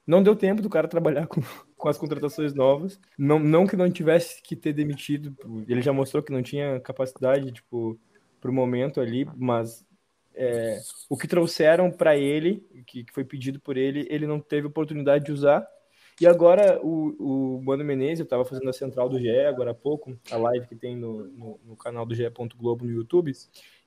[0.07, 1.41] não deu tempo do cara trabalhar com,
[1.81, 2.99] com as contratações novas.
[3.17, 5.35] Não, não que não tivesse que ter demitido,
[5.67, 7.99] ele já mostrou que não tinha capacidade, tipo,
[8.39, 9.83] pro momento ali, mas
[10.35, 14.67] é, o que trouxeram para ele, que, que, foi pedido por ele, ele não teve
[14.67, 15.67] oportunidade de usar.
[16.19, 19.73] E agora o, o Mano Menezes, eu estava fazendo a central do GE agora há
[19.73, 22.29] pouco, a live que tem no, no, no canal do GE.
[22.55, 23.31] Globo no YouTube,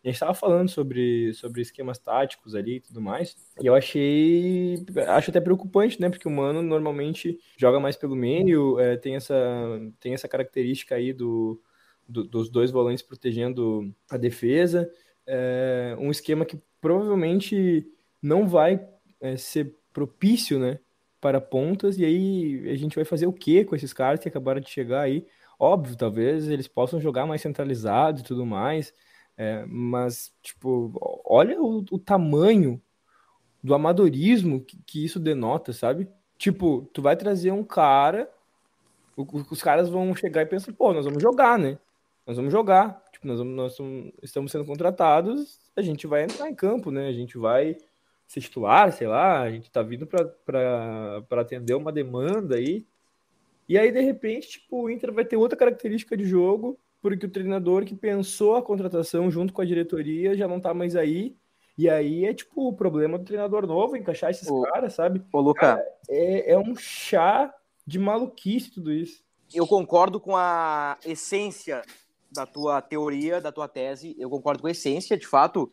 [0.04, 3.34] a gente estava falando sobre, sobre esquemas táticos ali e tudo mais.
[3.58, 4.84] E eu achei.
[5.08, 6.10] Acho até preocupante, né?
[6.10, 9.34] Porque o Mano normalmente joga mais pelo meio, é, tem, essa,
[9.98, 11.58] tem essa característica aí do,
[12.06, 14.90] do, dos dois volantes protegendo a defesa.
[15.26, 17.86] É, um esquema que provavelmente
[18.20, 18.86] não vai
[19.22, 20.80] é, ser propício, né?
[21.18, 24.60] Para pontas, e aí a gente vai fazer o que com esses caras que acabaram
[24.60, 25.26] de chegar aí?
[25.58, 28.92] Óbvio, talvez eles possam jogar mais centralizados e tudo mais,
[29.36, 30.92] É, mas, tipo,
[31.24, 32.80] olha o, o tamanho
[33.62, 36.08] do amadorismo que, que, isso denota, sabe?
[36.38, 38.30] Tipo, tu vai trazer um cara,
[39.16, 41.78] o, os caras vão chegar e pensar, pô, nós vamos jogar, né?
[42.26, 43.02] Nós vamos jogar.
[43.12, 43.78] Tipo, nós, vamos, nós
[44.22, 47.08] estamos sendo contratados, a gente vai entrar em campo, né?
[47.08, 47.76] A gente vai
[48.26, 52.86] ser titular, sei lá, a gente tá vindo para atender uma demanda aí.
[53.68, 57.30] E aí, de repente, tipo, o Inter vai ter outra característica de jogo, porque o
[57.30, 61.36] treinador que pensou a contratação junto com a diretoria já não tá mais aí.
[61.76, 65.22] E aí é tipo o problema do treinador novo, encaixar esses ô, caras, sabe?
[65.30, 65.84] Ô, Luca.
[66.08, 67.54] é, é um chá
[67.86, 69.22] de maluquice tudo isso.
[69.52, 71.82] Eu concordo com a essência
[72.32, 74.16] da tua teoria, da tua tese.
[74.18, 75.70] Eu concordo com a essência, de fato.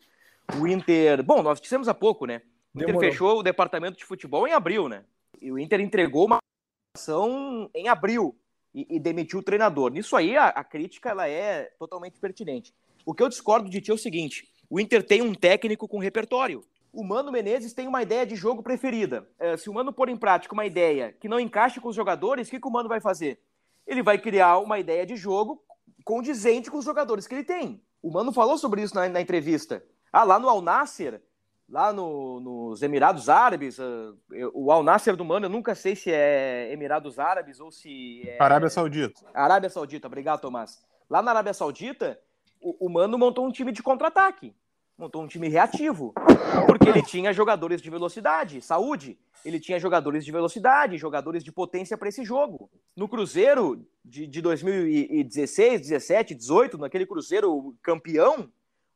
[0.60, 1.22] O Inter.
[1.22, 2.42] Bom, nós dissemos há pouco, né?
[2.74, 3.10] O Inter Demorou.
[3.10, 5.02] fechou o departamento de futebol em abril, né?
[5.40, 6.40] E o Inter entregou uma
[6.94, 8.36] ação em abril
[8.74, 9.92] e, e demitiu o treinador.
[9.92, 12.74] Nisso aí, a, a, crítica ela é totalmente pertinente.
[13.04, 15.98] O que eu discordo de ti é o seguinte: o Inter tem um técnico com
[15.98, 16.64] repertório.
[16.92, 19.26] O Mano Menezes tem uma ideia de jogo preferida.
[19.38, 22.48] É, se o Mano pôr em prática uma ideia que não encaixe com os jogadores,
[22.48, 23.40] o que, que o Mano vai fazer?
[23.86, 25.62] Ele vai criar uma ideia de jogo
[26.04, 27.82] condizente com os jogadores que ele tem.
[28.02, 29.82] O Mano falou sobre isso na, na entrevista.
[30.12, 31.22] Ah, lá no Al Nasser,
[31.72, 34.14] lá no, nos Emirados Árabes, uh,
[34.52, 38.36] o Al Nasser do Mano, eu nunca sei se é Emirados Árabes ou se é...
[38.38, 39.26] Arábia Saudita.
[39.32, 40.84] Arábia Saudita, obrigado, Tomás.
[41.08, 42.20] Lá na Arábia Saudita,
[42.60, 44.54] o, o Mano montou um time de contra-ataque,
[44.98, 46.12] montou um time reativo,
[46.66, 51.96] porque ele tinha jogadores de velocidade, saúde, ele tinha jogadores de velocidade, jogadores de potência
[51.96, 52.70] para esse jogo.
[52.94, 58.50] No Cruzeiro de, de 2016, 17, 18, naquele Cruzeiro campeão,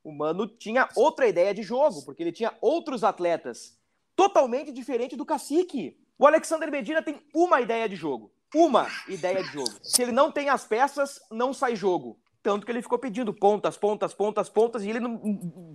[0.06, 3.76] o Mano tinha outra ideia de jogo, porque ele tinha outros atletas
[4.14, 5.98] totalmente diferente do Cacique.
[6.16, 8.30] O Alexander Medina tem uma ideia de jogo.
[8.54, 9.72] Uma ideia de jogo.
[9.82, 12.16] Se ele não tem as peças, não sai jogo.
[12.40, 15.20] Tanto que ele ficou pedindo pontas, pontas, pontas, pontas, e ele não,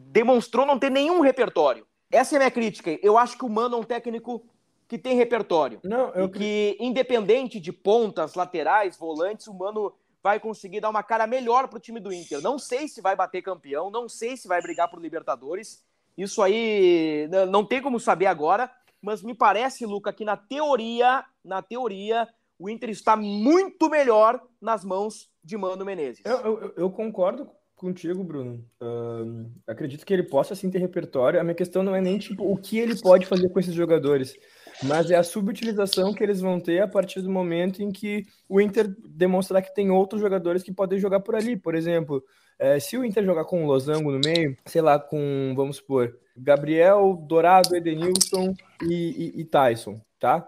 [0.07, 1.85] demonstrou não ter nenhum repertório.
[2.09, 2.97] Essa é a minha crítica.
[3.03, 4.45] Eu acho que o Mano é um técnico
[4.87, 5.81] que tem repertório.
[5.83, 6.27] Não, eu...
[6.27, 11.67] E que, independente de pontas, laterais, volantes, o Mano vai conseguir dar uma cara melhor
[11.67, 12.41] para o time do Inter.
[12.41, 15.83] Não sei se vai bater campeão, não sei se vai brigar por Libertadores.
[16.17, 18.69] Isso aí não tem como saber agora,
[19.01, 22.27] mas me parece, Luca, que na teoria, na teoria,
[22.59, 26.21] o Inter está muito melhor nas mãos de Mano Menezes.
[26.23, 28.63] Eu, eu, eu concordo contigo, Bruno.
[28.79, 31.39] Uh, acredito que ele possa sim ter repertório.
[31.39, 34.37] A minha questão não é nem tipo o que ele pode fazer com esses jogadores
[34.83, 38.59] mas é a subutilização que eles vão ter a partir do momento em que o
[38.59, 41.55] Inter demonstrar que tem outros jogadores que podem jogar por ali.
[41.55, 42.23] Por exemplo,
[42.57, 46.17] é, se o Inter jogar com o Losango no meio, sei lá, com, vamos supor,
[46.35, 50.47] Gabriel, Dourado, Edenilson e, e, e Tyson, tá?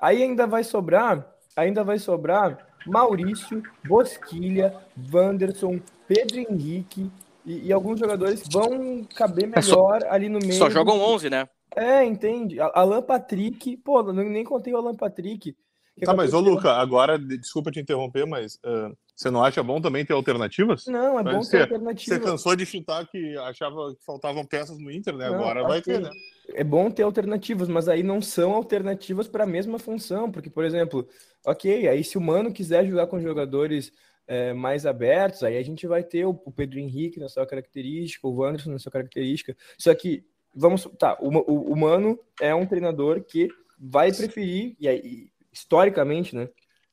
[0.00, 4.74] Aí ainda vai sobrar, ainda vai sobrar Maurício, Bosquilha,
[5.12, 7.10] Wanderson, Pedro Henrique
[7.44, 10.54] e, e, alguns jogadores vão caber melhor só, ali no meio.
[10.54, 11.48] Só jogam 11, né?
[11.74, 12.58] É, entende.
[12.60, 15.56] Alan Patrick, pô, nem contei o Alan Patrick.
[16.02, 20.04] Tá, mas ô Luca, agora, desculpa te interromper, mas uh, você não acha bom também
[20.04, 20.86] ter alternativas?
[20.86, 22.18] Não, é bom ter alternativas.
[22.18, 25.28] Você cansou de chutar que achava que faltavam peças no Inter, né?
[25.28, 26.10] Não, agora vai ter, né?
[26.48, 30.64] É bom ter alternativas, mas aí não são alternativas para a mesma função, porque, por
[30.64, 31.06] exemplo,
[31.46, 33.92] ok, aí se o Mano quiser jogar com jogadores
[34.26, 38.26] é, mais abertos, aí a gente vai ter o, o Pedro Henrique na sua característica,
[38.26, 39.56] o Wanderson na sua característica.
[39.78, 41.28] Só que vamos, tá, o,
[41.72, 46.48] o, Mano é um treinador que vai preferir, e aí, historicamente, né,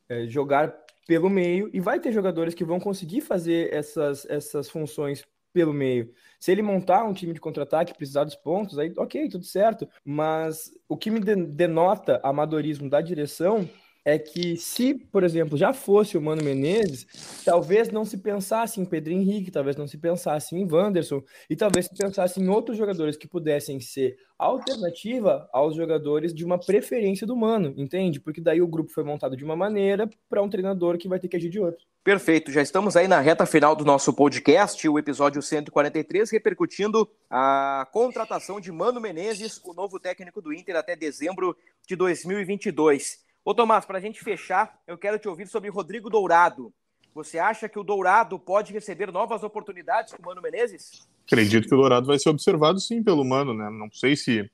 [0.09, 0.75] é, jogar
[1.07, 6.13] pelo meio, e vai ter jogadores que vão conseguir fazer essas, essas funções pelo meio.
[6.39, 9.87] Se ele montar um time de contra-ataque, precisar dos pontos, aí ok, tudo certo.
[10.03, 13.69] Mas o que me denota amadorismo da direção
[14.03, 17.05] é que se, por exemplo, já fosse o Mano Menezes,
[17.45, 21.85] talvez não se pensasse em Pedro Henrique, talvez não se pensasse em Wanderson, e talvez
[21.85, 27.35] se pensasse em outros jogadores que pudessem ser alternativa aos jogadores de uma preferência do
[27.35, 28.19] Mano, entende?
[28.19, 31.27] Porque daí o grupo foi montado de uma maneira para um treinador que vai ter
[31.27, 31.85] que agir de outra.
[32.03, 37.87] Perfeito, já estamos aí na reta final do nosso podcast, o episódio 143, repercutindo a
[37.91, 41.55] contratação de Mano Menezes, o novo técnico do Inter até dezembro
[41.87, 43.19] de 2022.
[43.43, 46.71] Ô Tomás, para a gente fechar, eu quero te ouvir sobre Rodrigo Dourado.
[47.13, 51.07] Você acha que o Dourado pode receber novas oportunidades com o Mano Menezes?
[51.25, 53.67] Acredito que o Dourado vai ser observado sim pelo Mano, né?
[53.71, 54.47] Não sei se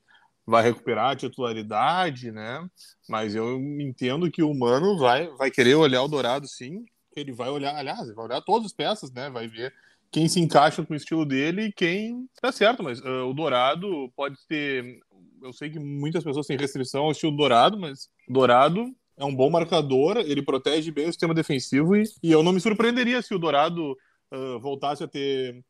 [0.46, 2.66] vai recuperar a titularidade, né?
[3.06, 6.86] Mas eu entendo que o Mano vai, vai querer olhar o Dourado sim.
[7.14, 9.28] Ele vai olhar, aliás, vai olhar todas as peças, né?
[9.28, 9.74] Vai ver
[10.10, 14.10] quem se encaixa com o estilo dele e quem tá certo, mas uh, o Dourado
[14.16, 15.00] pode ter
[15.42, 18.84] eu sei que muitas pessoas têm restrição ao estilo Dourado, mas Dourado
[19.16, 22.60] é um bom marcador, ele protege bem o sistema defensivo e, e eu não me
[22.60, 23.92] surpreenderia se o Dourado
[24.32, 25.64] uh, voltasse a ter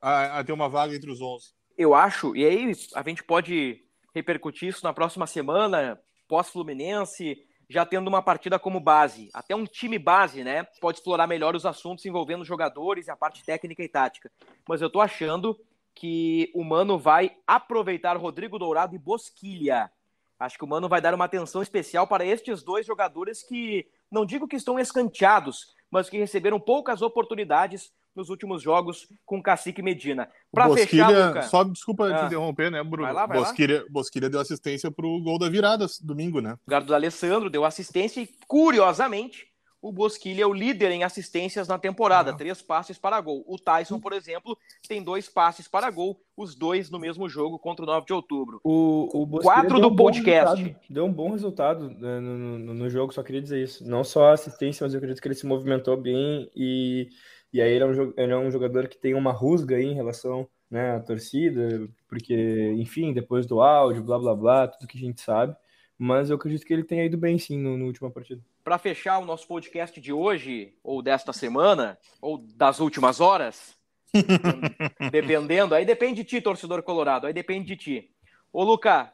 [0.00, 1.52] a, a ter uma vaga entre os 11.
[1.76, 3.82] Eu acho, e aí a gente pode
[4.14, 9.30] repercutir isso na próxima semana, pós-Fluminense, já tendo uma partida como base.
[9.32, 10.64] Até um time base, né?
[10.80, 14.30] Pode explorar melhor os assuntos envolvendo jogadores e a parte técnica e tática.
[14.68, 15.56] Mas eu tô achando
[15.94, 19.90] que o Mano vai aproveitar Rodrigo Dourado e Bosquilha.
[20.38, 24.24] Acho que o Mano vai dar uma atenção especial para estes dois jogadores que, não
[24.24, 30.28] digo que estão escanteados, mas que receberam poucas oportunidades nos últimos jogos com Cacique Medina.
[30.50, 31.42] Para fechar, Luca...
[31.42, 32.20] Só desculpa ah.
[32.20, 33.04] te interromper, né, Bruno?
[33.04, 33.86] Vai lá, vai Bosquilha, lá.
[33.90, 36.56] Bosquilha deu assistência para o gol da virada domingo, né?
[36.66, 39.49] O do Alessandro deu assistência e, curiosamente,
[39.82, 42.34] o Bosquilha é o líder em assistências na temporada, ah.
[42.34, 43.44] três passes para gol.
[43.46, 44.56] O Tyson, por exemplo,
[44.88, 48.60] tem dois passes para gol, os dois no mesmo jogo contra o 9 de outubro.
[48.62, 50.76] O, o Quatro do um podcast.
[50.88, 53.88] Deu um bom resultado né, no, no, no, jogo, só queria dizer isso.
[53.88, 57.08] Não só a assistência, mas eu acredito que ele se movimentou bem e
[57.52, 59.94] e aí ele é um, ele é um jogador que tem uma rusga aí em
[59.94, 65.00] relação né, à torcida, porque, enfim, depois do áudio, blá blá blá, tudo que a
[65.00, 65.56] gente sabe.
[65.98, 68.40] Mas eu acredito que ele tenha ido bem sim no, no última partida.
[68.70, 73.76] Para fechar o nosso podcast de hoje, ou desta semana, ou das últimas horas,
[75.10, 78.10] dependendo, aí depende de ti, torcedor colorado, aí depende de ti.
[78.52, 79.12] Ô, Luca,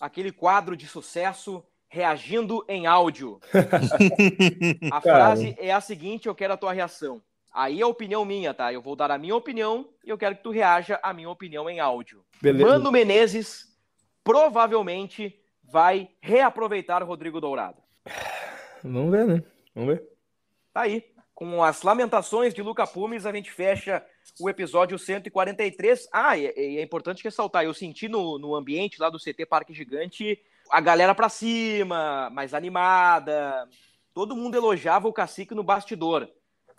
[0.00, 3.38] aquele quadro de sucesso reagindo em áudio.
[4.90, 7.20] a frase é a seguinte, eu quero a tua reação.
[7.52, 8.72] Aí é opinião minha, tá?
[8.72, 11.68] Eu vou dar a minha opinião e eu quero que tu reaja à minha opinião
[11.68, 12.24] em áudio.
[12.40, 12.70] Beleza.
[12.70, 13.66] Mano Menezes
[14.24, 17.83] provavelmente vai reaproveitar o Rodrigo Dourado.
[18.84, 19.42] Vamos ver, né?
[19.74, 20.04] Vamos ver.
[20.72, 21.04] Tá aí.
[21.34, 24.04] Com as lamentações de Luca Pumes, a gente fecha
[24.38, 26.08] o episódio 143.
[26.12, 30.40] Ah, e é, importante ressaltar, eu senti no, no ambiente lá do CT Parque Gigante
[30.70, 33.68] a galera pra cima, mais animada.
[34.12, 36.28] Todo mundo elogiava o cacique no bastidor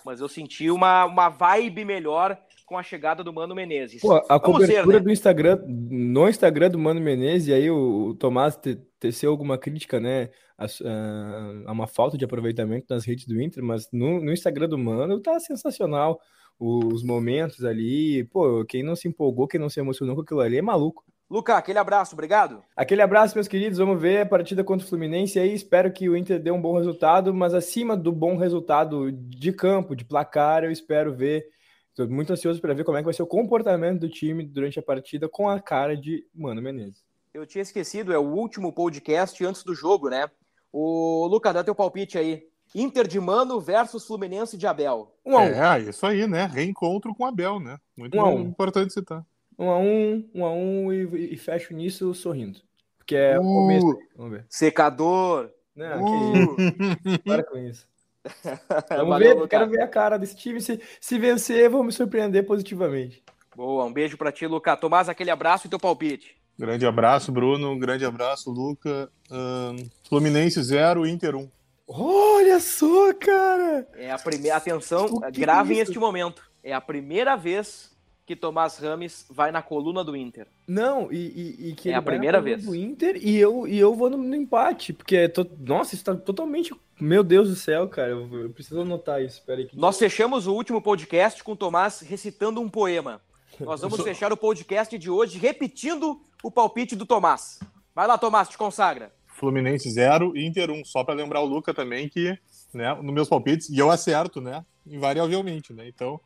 [0.06, 4.02] mas eu senti uma, uma vibe melhor com a chegada do Mano Menezes.
[4.02, 5.00] Pô, a Vamos cobertura ver, né?
[5.00, 9.58] do Instagram, no Instagram do Mano Menezes, e aí o, o Tomás te, teceu alguma
[9.58, 14.22] crítica, né, a, a, a, uma falta de aproveitamento nas redes do Inter, mas no,
[14.22, 16.20] no Instagram do Mano tá sensacional
[16.60, 20.58] os momentos ali, pô, quem não se empolgou, quem não se emocionou com aquilo ali
[20.58, 21.04] é maluco.
[21.29, 22.63] Luca, aquele abraço, obrigado.
[22.75, 23.79] Aquele abraço, meus queridos.
[23.79, 25.53] Vamos ver a partida contra o Fluminense aí.
[25.53, 29.95] Espero que o Inter dê um bom resultado, mas acima do bom resultado de campo,
[29.95, 31.47] de placar, eu espero ver.
[31.89, 34.77] Estou muito ansioso para ver como é que vai ser o comportamento do time durante
[34.77, 37.03] a partida com a cara de Mano Menezes.
[37.33, 40.29] Eu tinha esquecido, é o último podcast antes do jogo, né?
[40.71, 42.43] O Luca, dá teu palpite aí.
[42.75, 45.11] Inter de Mano versus Fluminense de Abel.
[45.25, 45.45] Um a um.
[45.45, 46.45] É, isso aí, né?
[46.45, 47.79] Reencontro com Abel, né?
[47.97, 49.25] Muito um importante citar
[49.58, 52.60] um a um, um a um e, e fecho nisso sorrindo.
[52.98, 54.00] Porque é uh, o começo.
[54.15, 54.46] Vamos ver.
[54.50, 55.50] Secador.
[55.76, 56.56] Não, uh.
[56.56, 57.18] que.
[57.24, 57.88] Para com isso.
[58.89, 60.60] Vamos Valeu, ver, quero ver a cara desse time.
[60.60, 63.24] Se, se vencer, vamos me surpreender positivamente.
[63.56, 64.76] Boa, um beijo para ti, Luca.
[64.76, 66.36] Tomás, aquele abraço e teu palpite.
[66.58, 67.78] Grande abraço, Bruno.
[67.78, 69.10] Grande abraço, Luca.
[69.30, 71.39] Uh, Fluminense 0, Inter 1.
[71.39, 71.50] Um.
[71.88, 73.88] Olha só, cara!
[73.94, 74.58] É a primeira.
[74.58, 76.50] Atenção, gravem é este momento.
[76.63, 77.94] É a primeira vez
[78.25, 80.47] que Tomás Rames vai na coluna do Inter.
[80.67, 83.93] Não, e, e, e que é a primeira vez do Inter e eu e eu
[83.93, 85.47] vou no, no empate, porque é to...
[85.59, 89.39] nossa, isso tá totalmente, meu Deus do céu, cara, eu, eu preciso anotar isso.
[89.39, 89.67] Espera aí.
[89.67, 89.77] Que...
[89.77, 93.21] Nós fechamos o último podcast com o Tomás recitando um poema.
[93.59, 97.59] Nós vamos fechar o podcast de hoje repetindo o palpite do Tomás.
[97.93, 99.13] Vai lá, Tomás, te consagra.
[99.27, 100.85] Fluminense 0 Inter 1, um.
[100.85, 102.38] só para lembrar o Luca também que,
[102.73, 105.88] né, nos meus palpites, e eu acerto, né, invariavelmente, né?
[105.88, 106.19] Então,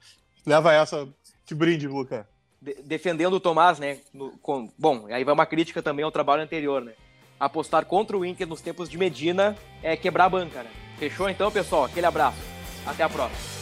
[0.46, 1.08] leva essa
[1.50, 2.28] te brinde, Luca.
[2.62, 3.98] De defendendo o Tomás, né?
[4.14, 6.94] No, com, bom, aí vai uma crítica também ao trabalho anterior, né?
[7.40, 10.70] Apostar contra o Inter nos tempos de Medina é quebrar a banca, né?
[10.98, 11.86] Fechou então, pessoal?
[11.86, 12.38] Aquele abraço.
[12.86, 13.59] Até a próxima.